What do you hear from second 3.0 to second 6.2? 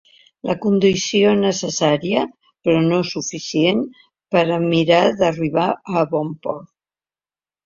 suficient, per a mirar d’arribar a